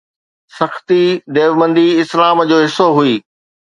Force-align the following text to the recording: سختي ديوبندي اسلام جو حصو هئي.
سختي 0.59 1.03
ديوبندي 1.37 1.87
اسلام 2.01 2.37
جو 2.49 2.59
حصو 2.67 2.89
هئي. 3.01 3.15